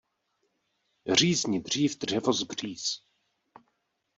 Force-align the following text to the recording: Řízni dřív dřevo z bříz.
Řízni 1.13 1.61
dřív 1.61 1.97
dřevo 1.97 2.33
z 2.33 2.43
bříz. 2.43 3.03